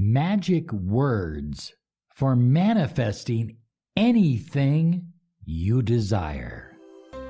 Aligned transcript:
magic 0.00 0.72
words 0.72 1.74
for 2.14 2.36
manifesting 2.36 3.56
anything 3.96 5.12
you 5.44 5.82
desire. 5.82 6.76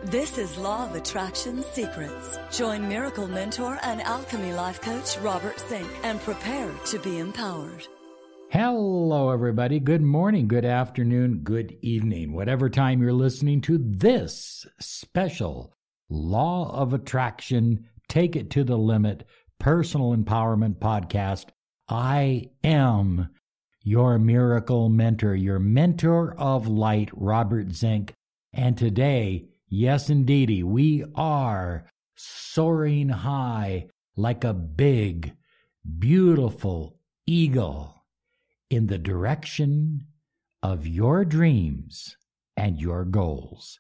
This 0.05 0.37
is 0.37 0.59
Law 0.59 0.85
of 0.85 0.95
Attraction 0.95 1.63
Secrets. 1.63 2.39
Join 2.53 2.87
Miracle 2.87 3.27
Mentor 3.27 3.79
and 3.83 4.03
Alchemy 4.03 4.53
Life 4.53 4.83
Coach 4.83 5.17
Robert 5.19 5.59
Zink 5.61 5.89
and 6.03 6.21
prepare 6.21 6.71
to 6.87 6.99
be 6.99 7.19
empowered. 7.19 7.89
Hello, 8.51 9.31
everybody. 9.31 9.81
Good 9.81 10.03
morning, 10.03 10.47
good 10.47 10.67
afternoon, 10.67 11.41
good 11.45 11.75
evening, 11.81 12.35
whatever 12.35 12.69
time 12.69 13.01
you're 13.01 13.15
listening 13.15 13.63
to 13.63 13.79
this 13.79 14.67
special 14.79 15.75
Law 16.11 16.71
of 16.75 16.93
Attraction 16.93 17.89
Take 18.09 18.37
It 18.37 18.51
to 18.51 18.63
the 18.63 18.77
Limit 18.77 19.27
Personal 19.59 20.15
Empowerment 20.15 20.77
Podcast. 20.77 21.47
I 21.89 22.51
am 22.63 23.31
your 23.83 24.19
miracle 24.19 24.91
mentor, 24.91 25.35
your 25.35 25.59
mentor 25.59 26.35
of 26.39 26.69
light, 26.69 27.09
Robert 27.15 27.73
Zink. 27.73 28.13
And 28.53 28.77
today, 28.77 29.49
yes, 29.69 30.11
indeedy, 30.11 30.63
we 30.63 31.05
are 31.15 31.91
soaring 32.15 33.09
high 33.09 33.87
like 34.17 34.45
a 34.45 34.53
big, 34.53 35.35
beautiful 35.99 36.99
eagle 37.27 38.05
in 38.69 38.87
the 38.89 38.99
direction 38.99 40.07
of 40.63 40.87
your 40.87 41.25
dreams 41.25 42.17
and 42.57 42.79
your 42.79 43.05
goals. 43.05 43.79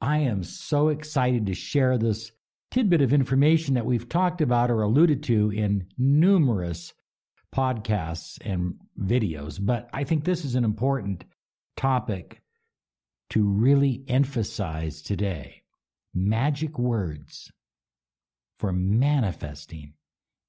I 0.00 0.18
am 0.18 0.42
so 0.44 0.88
excited 0.88 1.46
to 1.46 1.54
share 1.54 1.96
this 1.96 2.32
tidbit 2.70 3.00
of 3.00 3.12
information 3.12 3.74
that 3.74 3.86
we've 3.86 4.08
talked 4.08 4.40
about 4.40 4.70
or 4.70 4.82
alluded 4.82 5.22
to 5.24 5.50
in 5.50 5.86
numerous 5.96 6.92
podcasts 7.54 8.38
and 8.44 8.74
videos, 9.00 9.58
but 9.60 9.88
I 9.92 10.04
think 10.04 10.24
this 10.24 10.44
is 10.44 10.54
an 10.54 10.64
important 10.64 11.24
topic 11.76 12.40
to 13.30 13.42
really 13.42 14.04
emphasize 14.08 15.02
today. 15.02 15.62
Magic 16.14 16.78
words 16.78 17.50
for 18.58 18.72
manifesting 18.72 19.94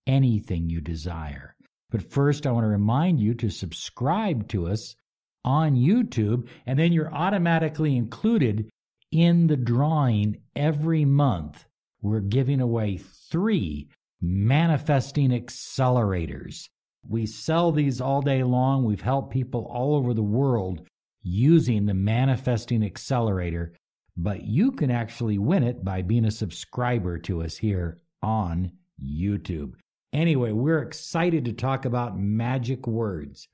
anything 0.07 0.69
you 0.69 0.81
desire. 0.81 1.55
But 1.89 2.09
first, 2.09 2.47
I 2.47 2.51
want 2.51 2.63
to 2.63 2.69
remind 2.69 3.19
you 3.19 3.33
to 3.35 3.49
subscribe 3.49 4.47
to 4.49 4.67
us 4.67 4.95
on 5.43 5.75
YouTube, 5.75 6.47
and 6.65 6.77
then 6.77 6.93
you're 6.93 7.13
automatically 7.13 7.95
included 7.95 8.69
in 9.11 9.47
the 9.47 9.57
drawing 9.57 10.37
every 10.55 11.05
month. 11.05 11.65
We're 12.01 12.19
giving 12.21 12.61
away 12.61 12.97
three 13.29 13.89
manifesting 14.21 15.31
accelerators. 15.31 16.69
We 17.07 17.25
sell 17.25 17.71
these 17.71 17.99
all 17.99 18.21
day 18.21 18.43
long. 18.43 18.83
We've 18.83 19.01
helped 19.01 19.33
people 19.33 19.67
all 19.71 19.95
over 19.95 20.13
the 20.13 20.21
world 20.21 20.81
using 21.23 21.85
the 21.85 21.93
manifesting 21.93 22.83
accelerator, 22.83 23.73
but 24.17 24.43
you 24.43 24.71
can 24.71 24.91
actually 24.91 25.37
win 25.37 25.63
it 25.63 25.83
by 25.83 26.01
being 26.01 26.25
a 26.25 26.31
subscriber 26.31 27.17
to 27.19 27.43
us 27.43 27.57
here 27.57 27.97
on 28.21 28.71
YouTube. 29.03 29.73
Anyway, 30.13 30.51
we're 30.51 30.81
excited 30.81 31.45
to 31.45 31.53
talk 31.53 31.85
about 31.85 32.19
magic 32.19 32.85
words. 32.85 33.47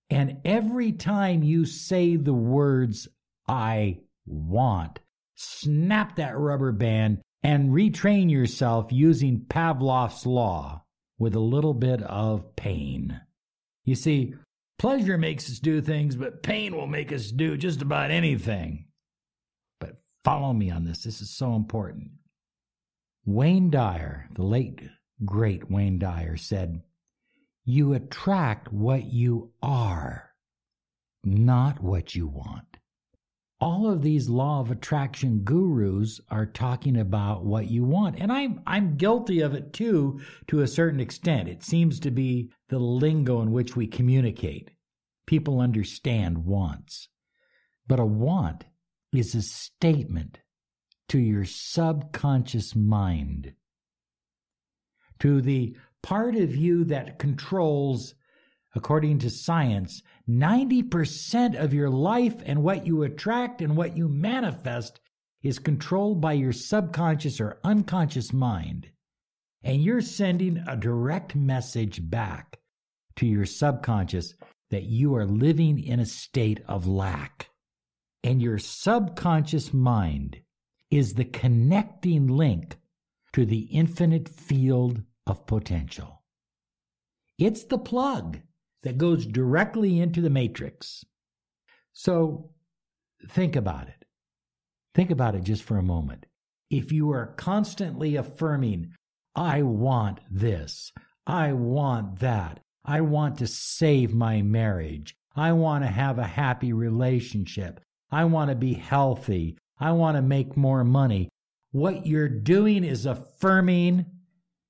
And 0.09 0.39
every 0.43 0.91
time 0.91 1.43
you 1.43 1.65
say 1.65 2.15
the 2.15 2.33
words, 2.33 3.07
I 3.47 3.99
want, 4.25 4.99
snap 5.35 6.15
that 6.15 6.35
rubber 6.35 6.71
band 6.71 7.21
and 7.45 7.69
retrain 7.69 8.31
yourself 8.31 8.87
using 8.89 9.45
Pavlov's 9.47 10.25
law 10.25 10.83
with 11.19 11.35
a 11.35 11.39
little 11.39 11.75
bit 11.75 12.01
of 12.01 12.55
pain. 12.55 13.21
You 13.83 13.93
see, 13.93 14.33
pleasure 14.79 15.19
makes 15.19 15.47
us 15.47 15.59
do 15.59 15.79
things, 15.79 16.15
but 16.15 16.41
pain 16.41 16.75
will 16.75 16.87
make 16.87 17.13
us 17.13 17.29
do 17.29 17.55
just 17.55 17.83
about 17.83 18.09
anything. 18.09 18.87
But 19.79 19.97
follow 20.23 20.53
me 20.53 20.71
on 20.71 20.85
this, 20.85 21.03
this 21.03 21.21
is 21.21 21.37
so 21.37 21.53
important. 21.53 22.09
Wayne 23.27 23.69
Dyer, 23.69 24.27
the 24.33 24.43
late 24.43 24.81
great 25.23 25.69
Wayne 25.69 25.99
Dyer, 25.99 26.37
said, 26.37 26.81
You 27.63 27.93
attract 27.93 28.73
what 28.73 29.05
you 29.05 29.51
are, 29.61 30.31
not 31.23 31.79
what 31.79 32.15
you 32.15 32.25
want 32.25 32.74
all 33.61 33.89
of 33.89 34.01
these 34.01 34.27
law 34.27 34.59
of 34.59 34.69
attraction 34.69 35.39
gurus 35.39 36.19
are 36.29 36.45
talking 36.45 36.97
about 36.97 37.45
what 37.45 37.69
you 37.69 37.83
want. 37.83 38.19
And 38.19 38.31
i'm 38.31 38.61
i'm 38.67 38.97
guilty 38.97 39.39
of 39.41 39.53
it 39.53 39.73
too 39.73 40.19
to 40.47 40.61
a 40.61 40.67
certain 40.67 40.99
extent. 40.99 41.47
It 41.47 41.63
seems 41.63 41.99
to 42.01 42.11
be 42.11 42.51
the 42.69 42.79
lingo 42.79 43.41
in 43.41 43.51
which 43.51 43.75
we 43.75 43.87
communicate. 43.87 44.71
People 45.25 45.59
understand 45.59 46.45
wants. 46.45 47.07
But 47.87 47.99
a 47.99 48.05
want 48.05 48.65
is 49.13 49.35
a 49.35 49.41
statement 49.41 50.39
to 51.09 51.19
your 51.19 51.45
subconscious 51.45 52.75
mind 52.75 53.53
to 55.19 55.41
the 55.41 55.75
part 56.01 56.35
of 56.35 56.55
you 56.55 56.83
that 56.85 57.19
controls 57.19 58.15
according 58.75 59.19
to 59.19 59.29
science 59.29 60.03
90% 60.29 61.55
of 61.55 61.73
your 61.73 61.89
life 61.89 62.35
and 62.45 62.61
what 62.61 62.85
you 62.85 63.03
attract 63.03 63.61
and 63.61 63.75
what 63.75 63.95
you 63.95 64.07
manifest 64.07 64.99
is 65.41 65.59
controlled 65.59 66.19
by 66.19 66.33
your 66.33 66.51
subconscious 66.51 67.39
or 67.39 67.59
unconscious 67.63 68.33
mind. 68.33 68.89
And 69.63 69.81
you're 69.81 70.01
sending 70.01 70.63
a 70.67 70.75
direct 70.75 71.35
message 71.35 72.07
back 72.09 72.59
to 73.15 73.25
your 73.25 73.45
subconscious 73.45 74.33
that 74.71 74.83
you 74.83 75.15
are 75.15 75.25
living 75.25 75.79
in 75.79 75.99
a 75.99 76.05
state 76.05 76.61
of 76.67 76.87
lack. 76.87 77.49
And 78.23 78.41
your 78.41 78.57
subconscious 78.57 79.73
mind 79.73 80.41
is 80.89 81.13
the 81.13 81.25
connecting 81.25 82.27
link 82.27 82.77
to 83.33 83.45
the 83.45 83.67
infinite 83.71 84.27
field 84.27 85.01
of 85.27 85.45
potential. 85.45 86.23
It's 87.37 87.65
the 87.65 87.77
plug 87.77 88.39
that 88.85 88.97
goes 88.97 89.25
directly 89.25 89.99
into 89.99 90.21
the 90.21 90.29
matrix. 90.29 91.03
So 91.91 92.51
think 93.29 93.57
about 93.57 93.89
it. 93.89 94.05
Think 94.93 95.11
about 95.11 95.35
it 95.35 95.43
just 95.43 95.63
for 95.63 95.77
a 95.77 95.83
moment. 95.83 96.25
If 96.69 96.91
you 96.91 97.11
are 97.11 97.33
constantly 97.35 98.15
affirming, 98.15 98.93
I 99.35 99.63
want 99.63 100.19
this, 100.31 100.93
I 101.27 101.51
want 101.51 102.19
that, 102.19 102.61
I 102.85 103.01
want 103.01 103.39
to 103.39 103.47
save 103.47 104.13
my 104.13 104.41
marriage, 104.41 105.15
I 105.35 105.51
want 105.51 105.83
to 105.83 105.89
have 105.89 106.17
a 106.17 106.23
happy 106.23 106.71
relationship, 106.71 107.81
I 108.09 108.23
want 108.23 108.49
to 108.49 108.55
be 108.55 108.73
healthy, 108.73 109.57
I 109.79 109.91
want 109.91 110.15
to 110.15 110.21
make 110.21 110.55
more 110.55 110.85
money, 110.85 111.27
what 111.71 112.07
you're 112.07 112.29
doing 112.29 112.85
is 112.85 113.05
affirming 113.05 114.05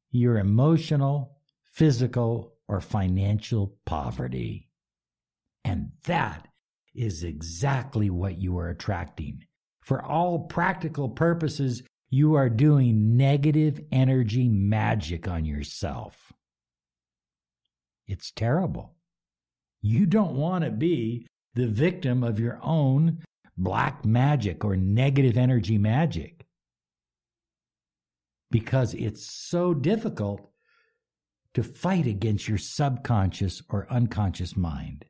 your 0.09 0.39
emotional, 0.39 1.37
physical, 1.71 2.54
or 2.67 2.81
financial 2.81 3.77
poverty. 3.85 4.69
And 5.63 5.91
that 6.05 6.47
is 6.93 7.23
exactly 7.23 8.09
what 8.09 8.39
you 8.39 8.57
are 8.57 8.69
attracting. 8.69 9.43
For 9.81 10.01
all 10.01 10.39
practical 10.39 11.09
purposes, 11.09 11.83
you 12.09 12.35
are 12.35 12.49
doing 12.49 13.17
negative 13.17 13.81
energy 13.91 14.47
magic 14.47 15.27
on 15.27 15.45
yourself. 15.45 16.31
It's 18.07 18.31
terrible. 18.31 18.95
You 19.81 20.05
don't 20.05 20.35
want 20.35 20.63
to 20.63 20.71
be 20.71 21.27
the 21.53 21.67
victim 21.67 22.23
of 22.23 22.39
your 22.39 22.59
own 22.61 23.19
black 23.57 24.05
magic 24.05 24.65
or 24.65 24.75
negative 24.75 25.37
energy 25.37 25.77
magic 25.77 26.45
because 28.51 28.93
it's 28.93 29.25
so 29.25 29.73
difficult 29.73 30.49
to 31.55 31.63
fight 31.63 32.05
against 32.05 32.47
your 32.47 32.57
subconscious 32.57 33.61
or 33.69 33.87
unconscious 33.89 34.55
mind. 34.55 35.05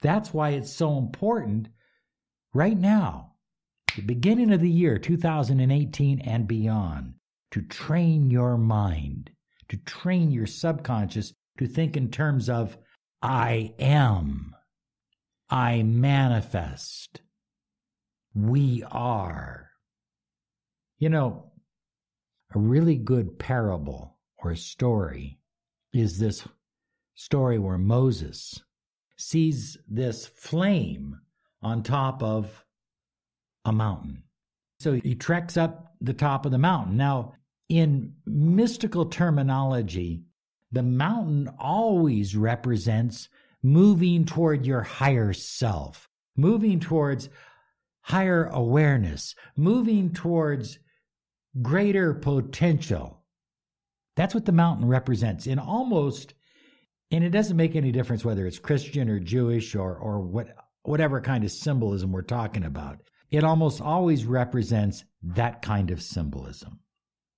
That's 0.00 0.32
why 0.32 0.50
it's 0.50 0.72
so 0.72 0.96
important 0.98 1.68
right 2.54 2.78
now, 2.78 3.34
the 3.96 4.02
beginning 4.02 4.52
of 4.52 4.60
the 4.60 4.70
year 4.70 4.98
2018 4.98 6.20
and 6.20 6.48
beyond, 6.48 7.14
to 7.50 7.62
train 7.62 8.30
your 8.30 8.56
mind 8.56 9.30
to 9.68 9.76
train 9.78 10.30
your 10.30 10.46
subconscious 10.46 11.32
to 11.58 11.66
think 11.66 11.96
in 11.96 12.10
terms 12.10 12.48
of 12.48 12.76
I 13.22 13.74
am, 13.78 14.54
I 15.50 15.82
manifest, 15.82 17.20
we 18.34 18.84
are. 18.90 19.70
You 20.98 21.10
know, 21.10 21.52
a 22.54 22.58
really 22.58 22.96
good 22.96 23.38
parable 23.38 24.18
or 24.38 24.54
story 24.54 25.38
is 25.92 26.18
this 26.18 26.46
story 27.14 27.58
where 27.58 27.78
Moses 27.78 28.62
sees 29.16 29.76
this 29.88 30.26
flame 30.26 31.20
on 31.62 31.82
top 31.82 32.22
of 32.22 32.64
a 33.64 33.72
mountain. 33.72 34.22
So 34.80 34.92
he 34.94 35.14
treks 35.14 35.56
up 35.56 35.94
the 36.00 36.12
top 36.12 36.46
of 36.46 36.52
the 36.52 36.58
mountain. 36.58 36.96
Now, 36.96 37.34
in 37.68 38.14
mystical 38.24 39.06
terminology, 39.06 40.22
the 40.70 40.82
mountain 40.82 41.48
always 41.58 42.36
represents 42.36 43.28
moving 43.62 44.24
toward 44.24 44.64
your 44.64 44.82
higher 44.82 45.32
self, 45.32 46.08
moving 46.36 46.78
towards 46.78 47.28
higher 48.02 48.46
awareness, 48.46 49.34
moving 49.56 50.12
towards 50.12 50.78
greater 51.60 52.14
potential. 52.14 53.17
That's 54.18 54.34
what 54.34 54.46
the 54.46 54.52
mountain 54.52 54.88
represents 54.88 55.46
in 55.46 55.60
almost, 55.60 56.34
and 57.12 57.22
it 57.22 57.30
doesn't 57.30 57.56
make 57.56 57.76
any 57.76 57.92
difference 57.92 58.24
whether 58.24 58.48
it's 58.48 58.58
Christian 58.58 59.08
or 59.08 59.20
Jewish 59.20 59.76
or, 59.76 59.94
or 59.94 60.18
what, 60.18 60.48
whatever 60.82 61.20
kind 61.20 61.44
of 61.44 61.52
symbolism 61.52 62.10
we're 62.10 62.22
talking 62.22 62.64
about. 62.64 62.98
It 63.30 63.44
almost 63.44 63.80
always 63.80 64.24
represents 64.24 65.04
that 65.22 65.62
kind 65.62 65.92
of 65.92 66.02
symbolism. 66.02 66.80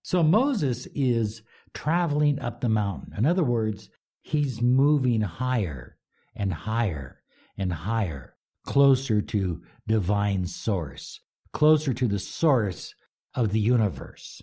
So 0.01 0.23
Moses 0.23 0.87
is 0.95 1.43
traveling 1.75 2.41
up 2.41 2.63
the 2.63 2.71
mountain. 2.71 3.13
In 3.15 3.27
other 3.27 3.45
words, 3.45 3.91
he's 4.23 4.63
moving 4.63 5.21
higher 5.21 5.99
and 6.35 6.51
higher 6.51 7.21
and 7.59 7.75
higher, 7.75 8.37
closer 8.65 9.21
to 9.21 9.61
divine 9.87 10.47
source, 10.47 11.21
closer 11.53 11.93
to 11.93 12.09
the 12.09 12.19
source 12.19 12.95
of 13.35 13.53
the 13.53 13.61
universe. 13.61 14.41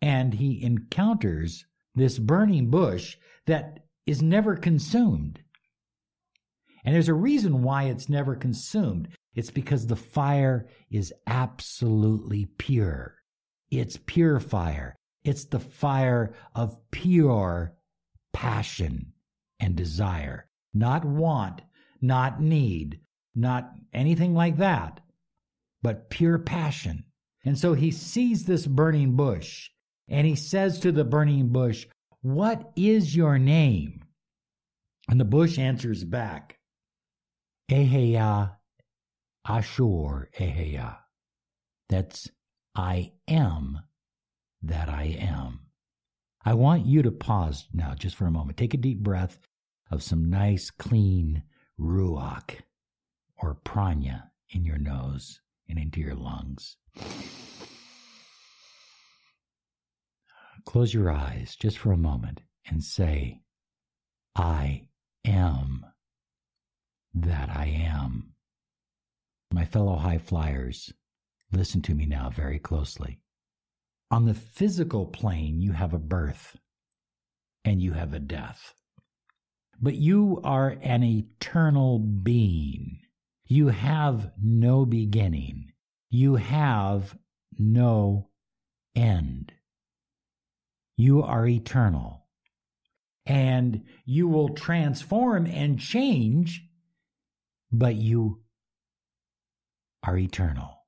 And 0.00 0.32
he 0.32 0.64
encounters 0.64 1.66
this 1.94 2.18
burning 2.18 2.70
bush 2.70 3.16
that 3.46 3.80
is 4.06 4.22
never 4.22 4.56
consumed. 4.56 5.40
And 6.84 6.94
there's 6.94 7.08
a 7.08 7.14
reason 7.14 7.62
why 7.62 7.84
it's 7.84 8.08
never 8.08 8.34
consumed. 8.34 9.08
It's 9.34 9.50
because 9.50 9.86
the 9.86 9.96
fire 9.96 10.68
is 10.90 11.12
absolutely 11.26 12.46
pure. 12.58 13.16
It's 13.70 13.98
pure 14.06 14.38
fire. 14.38 14.96
It's 15.24 15.46
the 15.46 15.58
fire 15.58 16.34
of 16.54 16.78
pure 16.90 17.74
passion 18.32 19.12
and 19.58 19.74
desire, 19.74 20.46
not 20.74 21.04
want, 21.04 21.62
not 22.02 22.40
need, 22.42 23.00
not 23.34 23.72
anything 23.94 24.34
like 24.34 24.58
that, 24.58 25.00
but 25.82 26.10
pure 26.10 26.38
passion. 26.38 27.04
And 27.44 27.58
so 27.58 27.72
he 27.72 27.90
sees 27.90 28.44
this 28.44 28.66
burning 28.66 29.16
bush 29.16 29.70
and 30.08 30.26
he 30.26 30.34
says 30.34 30.80
to 30.80 30.92
the 30.92 31.04
burning 31.04 31.48
bush, 31.48 31.86
What 32.22 32.72
is 32.76 33.14
your 33.14 33.38
name? 33.38 34.02
And 35.08 35.20
the 35.20 35.24
bush 35.24 35.58
answers 35.58 36.04
back, 36.04 36.58
Eheya 37.70 38.56
Asher 39.46 40.30
Eheya. 40.38 40.96
That's 41.88 42.30
I 42.74 43.12
am 43.28 43.80
that 44.62 44.88
I 44.88 45.16
am. 45.18 45.60
I 46.44 46.54
want 46.54 46.86
you 46.86 47.02
to 47.02 47.10
pause 47.10 47.66
now 47.72 47.94
just 47.94 48.16
for 48.16 48.26
a 48.26 48.30
moment. 48.30 48.58
Take 48.58 48.74
a 48.74 48.78
deep 48.78 49.00
breath 49.00 49.38
of 49.90 50.02
some 50.02 50.28
nice, 50.28 50.70
clean 50.70 51.42
ruach 51.78 52.60
or 53.38 53.54
prana 53.54 54.30
in 54.50 54.64
your 54.64 54.78
nose 54.78 55.40
and 55.68 55.78
into 55.78 56.00
your 56.00 56.14
lungs. 56.14 56.76
Close 60.66 60.92
your 60.94 61.10
eyes 61.10 61.56
just 61.56 61.78
for 61.78 61.92
a 61.92 61.96
moment 61.96 62.42
and 62.66 62.82
say, 62.82 63.42
I 64.34 64.88
am 65.24 65.86
that 67.14 67.48
I 67.50 67.66
am. 67.66 68.34
My 69.52 69.64
fellow 69.64 69.96
high 69.96 70.18
flyers, 70.18 70.92
listen 71.52 71.80
to 71.82 71.94
me 71.94 72.06
now 72.06 72.30
very 72.30 72.58
closely. 72.58 73.20
On 74.10 74.26
the 74.26 74.34
physical 74.34 75.06
plane, 75.06 75.60
you 75.60 75.72
have 75.72 75.94
a 75.94 75.98
birth 75.98 76.56
and 77.64 77.80
you 77.80 77.92
have 77.92 78.12
a 78.12 78.18
death. 78.18 78.74
But 79.80 79.94
you 79.94 80.40
are 80.44 80.76
an 80.82 81.02
eternal 81.02 81.98
being. 81.98 83.00
You 83.46 83.68
have 83.68 84.32
no 84.42 84.86
beginning. 84.86 85.72
You 86.10 86.36
have 86.36 87.16
no 87.58 88.28
end. 88.94 89.53
You 90.96 91.22
are 91.22 91.46
eternal. 91.46 92.26
And 93.26 93.84
you 94.04 94.28
will 94.28 94.50
transform 94.50 95.46
and 95.46 95.78
change, 95.80 96.62
but 97.72 97.96
you 97.96 98.42
are 100.02 100.18
eternal. 100.18 100.84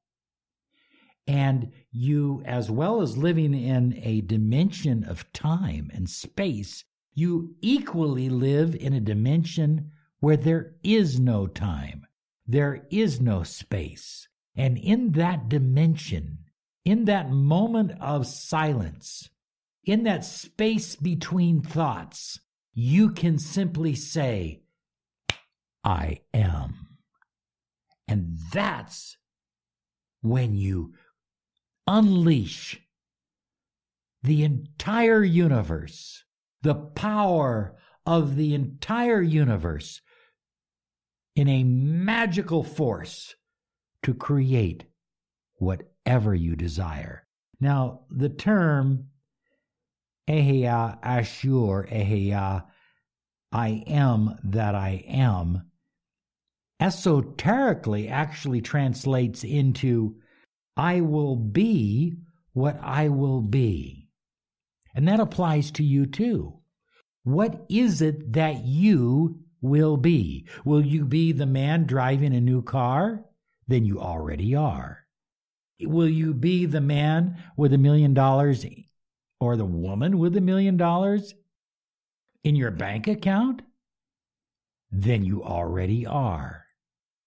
And 1.26 1.73
you, 1.91 2.43
as 2.44 2.70
well 2.70 3.00
as 3.00 3.17
living 3.17 3.55
in 3.55 3.99
a 4.03 4.20
dimension 4.20 5.03
of 5.03 5.32
time 5.32 5.91
and 5.93 6.09
space, 6.09 6.85
you 7.14 7.56
equally 7.62 8.29
live 8.29 8.76
in 8.76 8.93
a 8.93 9.00
dimension 9.00 9.91
where 10.20 10.37
there 10.37 10.75
is 10.82 11.19
no 11.19 11.47
time, 11.47 12.06
there 12.47 12.87
is 12.91 13.20
no 13.20 13.43
space. 13.43 14.29
And 14.55 14.79
in 14.79 15.12
that 15.12 15.49
dimension, 15.49 16.38
in 16.85 17.06
that 17.06 17.31
moment 17.31 17.93
of 18.00 18.26
silence, 18.26 19.29
in 19.87 20.03
that 20.03 20.25
space 20.25 20.97
between 20.97 21.62
thoughts, 21.62 22.41
you 22.75 23.11
can 23.11 23.38
simply 23.38 23.94
say, 23.94 24.61
I 25.85 26.21
am. 26.35 26.99
And 28.09 28.37
that's 28.53 29.17
when 30.21 30.56
you 30.56 30.94
unleash 31.87 32.81
the 34.23 34.43
entire 34.43 35.23
universe, 35.23 36.25
the 36.62 36.75
power 36.75 37.77
of 38.05 38.35
the 38.35 38.55
entire 38.55 39.23
universe 39.23 40.00
in 41.37 41.49
a 41.49 41.62
magical 41.62 42.64
force 42.64 43.37
to 44.02 44.14
create 44.14 44.85
whatever 45.57 46.35
you 46.35 46.57
desire. 46.57 47.26
Now, 47.61 48.00
the 48.11 48.28
term 48.28 49.09
Eheya 50.28 50.99
Asher 51.02 51.87
Eheya, 51.90 52.64
I 53.52 53.85
am 53.87 54.37
that 54.42 54.75
I 54.75 55.04
am, 55.06 55.71
esoterically 56.80 58.09
actually 58.09 58.61
translates 58.61 59.45
into 59.45 60.16
I 60.76 61.00
will 61.00 61.37
be 61.37 62.16
what 62.52 62.78
I 62.83 63.09
will 63.09 63.40
be. 63.40 64.09
And 64.95 65.06
that 65.09 65.21
applies 65.21 65.71
to 65.73 65.85
you 65.85 66.06
too. 66.06 66.59
What 67.23 67.64
is 67.68 68.02
it 68.02 68.33
that 68.33 68.64
you 68.64 69.40
will 69.61 69.97
be? 69.97 70.47
Will 70.64 70.85
you 70.85 71.04
be 71.04 71.33
the 71.33 71.47
man 71.47 71.85
driving 71.85 72.35
a 72.35 72.40
new 72.40 72.62
car? 72.62 73.25
Then 73.68 73.85
you 73.85 74.00
already 74.00 74.54
are. 74.54 75.06
Will 75.80 76.09
you 76.09 76.35
be 76.35 76.66
the 76.66 76.80
man 76.80 77.37
with 77.56 77.73
a 77.73 77.78
million 77.78 78.14
dollars 78.14 78.64
or 79.40 79.57
the 79.57 79.64
woman 79.64 80.19
with 80.19 80.37
a 80.37 80.40
million 80.40 80.76
dollars 80.76 81.35
in 82.45 82.57
your 82.57 82.71
bank 82.71 83.07
account? 83.07 83.62
Then 84.90 85.25
you 85.25 85.43
already 85.43 86.07
are. 86.07 86.64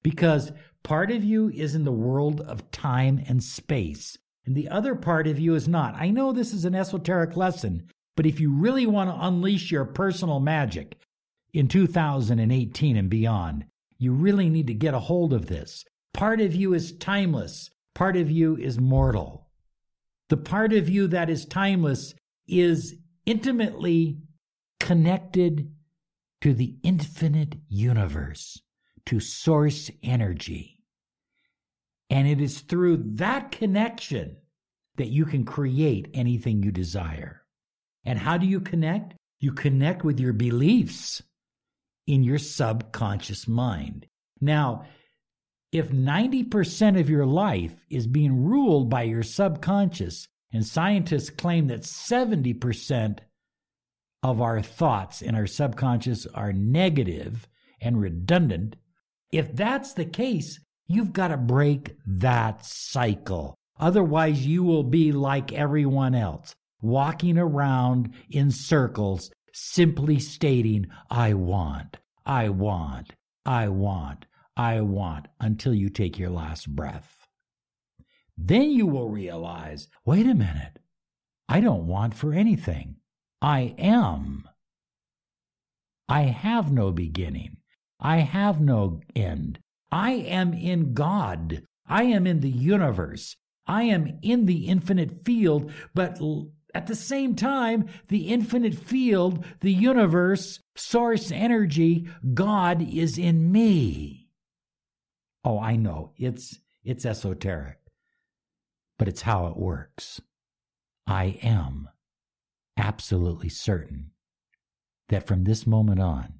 Because 0.01 0.51
Part 0.84 1.12
of 1.12 1.24
you 1.24 1.50
is 1.50 1.75
in 1.75 1.84
the 1.84 1.92
world 1.92 2.42
of 2.42 2.72
time 2.72 3.22
and 3.28 3.44
space, 3.44 4.18
and 4.46 4.56
the 4.56 4.70
other 4.70 4.96
part 4.96 5.28
of 5.28 5.38
you 5.38 5.54
is 5.54 5.68
not. 5.68 5.94
I 5.96 6.10
know 6.10 6.32
this 6.32 6.54
is 6.54 6.66
an 6.66 6.74
esoteric 6.74 7.36
lesson, 7.36 7.89
but 8.16 8.25
if 8.25 8.39
you 8.39 8.51
really 8.51 8.86
want 8.86 9.10
to 9.10 9.28
unleash 9.28 9.72
your 9.72 9.86
personal 9.86 10.39
magic 10.39 10.98
in 11.54 11.68
2018 11.68 12.96
and 12.96 13.10
beyond, 13.10 13.66
you 13.98 14.13
really 14.13 14.50
need 14.50 14.68
to 14.68 14.74
get 14.74 14.94
a 14.94 15.00
hold 15.00 15.34
of 15.34 15.48
this. 15.48 15.84
Part 16.13 16.39
of 16.39 16.56
you 16.56 16.74
is 16.74 16.94
timeless, 16.94 17.70
part 17.94 18.16
of 18.16 18.32
you 18.32 18.56
is 18.56 18.80
mortal. 18.80 19.49
The 20.30 20.38
part 20.38 20.74
of 20.74 20.88
you 20.88 21.08
that 21.08 21.30
is 21.30 21.46
timeless 21.46 22.14
is 22.48 22.96
intimately 23.26 24.18
connected 24.80 25.72
to 26.42 26.54
the 26.54 26.78
infinite 26.84 27.56
universe 27.68 28.62
to 29.08 29.20
source 29.20 29.92
energy. 30.04 30.82
And 32.10 32.28
it 32.28 32.42
is 32.42 32.62
through 32.62 32.98
that 33.16 33.52
connection 33.52 34.38
that 34.98 35.10
you 35.10 35.26
can 35.26 35.46
create 35.46 36.10
anything 36.14 36.64
you 36.64 36.72
desire. 36.72 37.44
And 38.06 38.18
how 38.18 38.38
do 38.38 38.46
you 38.46 38.60
connect? 38.60 39.16
You 39.40 39.52
connect 39.52 40.04
with 40.04 40.20
your 40.20 40.34
beliefs 40.34 41.22
in 42.08 42.24
your 42.24 42.38
subconscious 42.38 43.48
mind. 43.48 44.08
Now, 44.42 44.86
if 45.72 45.90
90% 45.90 47.00
of 47.00 47.10
your 47.10 47.26
life 47.26 47.86
is 47.90 48.08
being 48.08 48.44
ruled 48.44 48.90
by 48.90 49.04
your 49.04 49.24
subconscious, 49.24 50.28
and 50.52 50.66
scientists 50.66 51.30
claim 51.30 51.68
that 51.68 51.82
70% 51.82 53.20
of 54.24 54.42
our 54.42 54.62
thoughts 54.62 55.22
in 55.22 55.36
our 55.36 55.46
subconscious 55.48 56.26
are 56.28 56.52
negative 56.52 57.48
and 57.80 58.02
redundant, 58.02 58.76
if 59.32 59.56
that's 59.56 59.94
the 59.94 60.06
case, 60.06 60.60
you've 60.88 61.14
got 61.14 61.28
to 61.28 61.38
break 61.38 61.96
that 62.06 62.66
cycle. 62.66 63.56
Otherwise, 63.80 64.46
you 64.46 64.64
will 64.64 64.84
be 64.84 65.12
like 65.12 65.54
everyone 65.54 66.16
else, 66.16 66.56
walking 66.82 67.38
around 67.38 68.14
in 68.30 68.50
circles, 68.52 69.32
simply 69.54 70.20
stating, 70.20 70.88
I 71.10 71.34
want, 71.36 71.98
I 72.26 72.50
want, 72.50 73.14
I 73.46 73.70
want, 73.70 74.26
I 74.60 74.82
want, 74.82 75.30
until 75.39 75.74
you 75.74 75.88
take 75.88 76.20
your 76.20 76.32
last 76.32 76.68
breath. 76.75 77.16
Then 78.38 78.72
you 78.72 78.88
will 78.88 79.08
realize, 79.08 79.88
wait 80.04 80.25
a 80.25 80.36
minute, 80.36 80.80
I 81.48 81.62
don't 81.62 81.88
want 81.88 82.13
for 82.13 82.34
anything. 82.34 82.98
I 83.42 83.74
am. 83.78 84.50
I 86.10 86.24
have 86.24 86.74
no 86.74 86.92
beginning. 86.92 87.56
I 88.01 88.18
have 88.18 88.60
no 88.60 89.00
end. 89.16 89.60
I 89.94 90.12
am 90.12 90.54
in 90.54 90.94
God. 90.94 91.63
I 91.88 92.04
am 92.04 92.28
in 92.28 92.42
the 92.42 92.50
universe. 92.50 93.38
I 93.66 93.84
am 93.84 94.20
in 94.22 94.46
the 94.46 94.68
infinite 94.68 95.24
field, 95.24 95.72
but 95.96 96.20
at 96.75 96.88
the 96.88 96.96
same 96.96 97.34
time, 97.34 97.88
the 98.10 98.28
infinite 98.28 98.75
field, 98.75 99.46
the 99.62 99.72
universe, 99.72 100.60
source 100.75 101.32
energy, 101.32 102.10
God 102.34 102.82
is 102.82 103.18
in 103.18 103.54
me. 103.54 104.25
Oh, 105.50 105.60
I 105.60 105.77
know. 105.77 106.13
It's 106.15 106.60
it's 106.84 107.08
esoteric. 107.08 107.79
But 109.00 109.08
it's 109.08 109.24
how 109.24 109.48
it 109.48 109.58
works. 109.58 110.22
I 111.08 111.39
am 111.41 111.89
absolutely 112.77 113.50
certain 113.50 114.12
that 115.08 115.25
from 115.25 115.46
this 115.46 115.65
moment 115.65 116.01
on, 116.01 116.36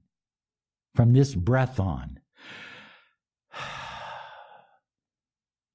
from 0.94 1.14
this 1.14 1.34
breath 1.34 1.80
on, 1.80 2.20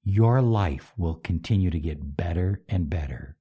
your 0.05 0.41
life 0.41 0.93
will 0.95 1.15
continue 1.15 1.69
to 1.71 1.79
get 1.79 2.15
better 2.15 2.63
and 2.69 2.89
better, 2.89 3.35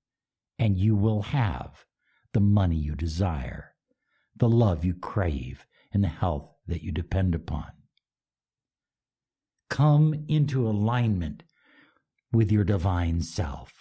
and 0.58 0.76
you 0.76 0.96
will 0.96 1.22
have 1.22 1.84
the 2.32 2.40
money 2.40 2.74
you 2.74 2.96
desire, 2.96 3.76
the 4.34 4.48
love 4.48 4.84
you 4.84 4.94
crave, 4.94 5.68
and 5.92 6.02
the 6.02 6.08
health 6.08 6.50
that 6.66 6.82
you 6.82 6.90
depend 6.90 7.36
upon. 7.36 7.70
Come 9.70 10.24
into 10.28 10.68
alignment 10.68 11.42
with 12.32 12.52
your 12.52 12.64
divine 12.64 13.20
self. 13.22 13.72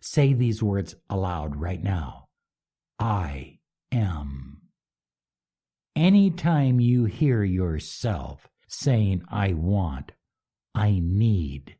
Say 0.00 0.32
these 0.32 0.62
words 0.62 0.94
aloud 1.08 1.56
right 1.56 1.82
now. 1.82 2.26
I 2.98 3.58
am. 3.90 4.62
Anytime 5.94 6.80
you 6.80 7.04
hear 7.04 7.44
yourself 7.44 8.48
saying, 8.68 9.22
I 9.28 9.52
want, 9.52 10.12
I 10.74 11.00
need, 11.02 11.76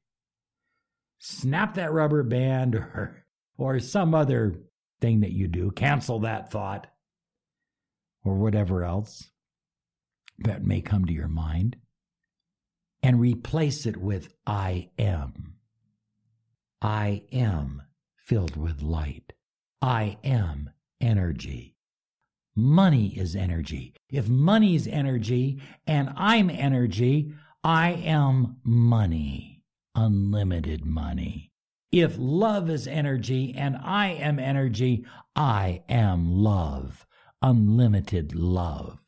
snap 1.18 1.74
that 1.74 1.92
rubber 1.92 2.22
band 2.22 2.74
or, 2.74 3.24
or 3.56 3.80
some 3.80 4.14
other 4.14 4.54
thing 5.00 5.20
that 5.20 5.32
you 5.32 5.48
do, 5.48 5.70
cancel 5.70 6.20
that 6.20 6.50
thought 6.50 6.86
or 8.24 8.34
whatever 8.34 8.84
else 8.84 9.30
that 10.40 10.64
may 10.64 10.80
come 10.80 11.04
to 11.06 11.12
your 11.12 11.28
mind, 11.28 11.76
and 13.02 13.20
replace 13.20 13.86
it 13.86 13.96
with 13.96 14.32
I 14.46 14.90
am. 14.98 15.54
I 16.80 17.22
am 17.32 17.82
filled 18.16 18.56
with 18.56 18.82
light. 18.82 19.32
I 19.80 20.18
am 20.24 20.70
energy. 21.00 21.76
Money 22.54 23.08
is 23.16 23.34
energy. 23.34 23.94
If 24.10 24.28
money's 24.28 24.86
energy 24.86 25.60
and 25.86 26.12
I'm 26.16 26.50
energy, 26.50 27.32
I 27.64 27.92
am 27.92 28.56
money, 28.64 29.62
unlimited 29.94 30.84
money. 30.84 31.50
If 31.90 32.16
love 32.18 32.68
is 32.70 32.86
energy 32.86 33.54
and 33.56 33.76
I 33.76 34.08
am 34.08 34.38
energy, 34.38 35.04
I 35.36 35.82
am 35.88 36.30
love, 36.30 37.06
unlimited 37.40 38.34
love. 38.34 38.98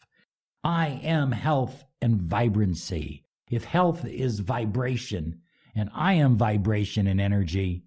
I 0.63 1.01
am 1.03 1.33
health 1.33 1.85
and 2.01 2.21
vibrancy. 2.21 3.24
If 3.55 3.63
health 3.63 4.05
is 4.05 4.41
vibration 4.41 5.41
and 5.77 5.89
I 5.95 6.15
am 6.15 6.37
vibration 6.37 7.07
and 7.07 7.21
energy, 7.21 7.85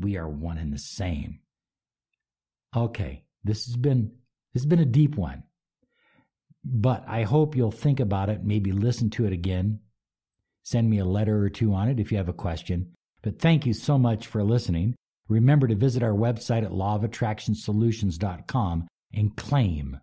we 0.00 0.16
are 0.16 0.28
one 0.28 0.58
and 0.58 0.72
the 0.72 0.78
same. 0.78 1.38
Okay, 2.74 3.22
this 3.44 3.66
has 3.66 3.76
been 3.76 4.10
this 4.52 4.64
has 4.64 4.68
been 4.68 4.80
a 4.80 4.84
deep 4.84 5.14
one. 5.14 5.44
But 6.64 7.04
I 7.06 7.22
hope 7.22 7.54
you'll 7.54 7.70
think 7.70 8.00
about 8.00 8.28
it, 8.28 8.42
maybe 8.42 8.72
listen 8.72 9.08
to 9.10 9.24
it 9.24 9.32
again. 9.32 9.78
Send 10.64 10.90
me 10.90 10.98
a 10.98 11.04
letter 11.04 11.44
or 11.44 11.48
two 11.48 11.72
on 11.74 11.88
it 11.88 12.00
if 12.00 12.10
you 12.10 12.18
have 12.18 12.28
a 12.28 12.32
question. 12.32 12.90
But 13.22 13.38
thank 13.38 13.66
you 13.66 13.74
so 13.74 13.98
much 13.98 14.26
for 14.26 14.42
listening. 14.42 14.96
Remember 15.28 15.68
to 15.68 15.76
visit 15.76 16.02
our 16.02 16.10
website 16.10 16.64
at 16.64 16.72
lawofattractionsolutions.com 16.72 18.88
and 19.14 19.36
claim 19.36 20.00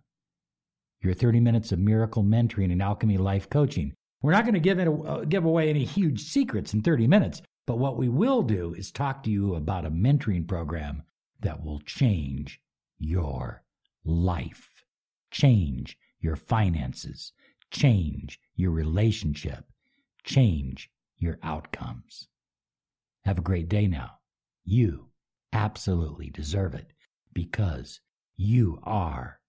your 1.02 1.12
30 1.12 1.40
minutes 1.40 1.70
of 1.70 1.78
miracle 1.78 2.24
mentoring 2.24 2.72
and 2.72 2.80
alchemy 2.80 3.18
life 3.18 3.50
coaching. 3.50 3.92
We're 4.22 4.32
not 4.32 4.44
going 4.44 4.54
to 4.54 4.60
give, 4.60 4.78
it, 4.78 4.88
uh, 4.88 5.24
give 5.28 5.44
away 5.44 5.70
any 5.70 5.84
huge 5.84 6.22
secrets 6.24 6.74
in 6.74 6.82
30 6.82 7.06
minutes, 7.06 7.40
but 7.66 7.78
what 7.78 7.96
we 7.96 8.08
will 8.08 8.42
do 8.42 8.74
is 8.74 8.90
talk 8.90 9.22
to 9.22 9.30
you 9.30 9.54
about 9.54 9.86
a 9.86 9.90
mentoring 9.90 10.46
program 10.46 11.02
that 11.40 11.64
will 11.64 11.80
change 11.80 12.60
your 12.98 13.62
life, 14.04 14.68
change 15.30 15.96
your 16.20 16.36
finances, 16.36 17.32
change 17.70 18.38
your 18.56 18.72
relationship, 18.72 19.64
change 20.22 20.90
your 21.16 21.38
outcomes. 21.42 22.28
Have 23.24 23.38
a 23.38 23.42
great 23.42 23.68
day 23.68 23.86
now. 23.86 24.18
You 24.64 25.08
absolutely 25.52 26.30
deserve 26.30 26.74
it 26.74 26.92
because 27.32 28.00
you 28.36 28.80
are 28.82 29.40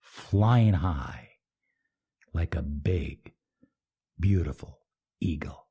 flying 0.00 0.74
high 0.74 1.28
like 2.32 2.54
a 2.54 2.62
big, 2.62 3.32
beautiful 4.20 4.80
eagle. 5.20 5.67